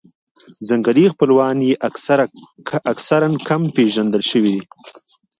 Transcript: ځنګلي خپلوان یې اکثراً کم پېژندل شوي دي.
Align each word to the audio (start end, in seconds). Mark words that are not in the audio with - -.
ځنګلي 0.67 1.05
خپلوان 1.13 1.57
یې 1.67 1.73
اکثراً 2.91 3.27
کم 3.47 3.61
پېژندل 3.75 4.23
شوي 4.31 4.51
دي. 4.55 4.63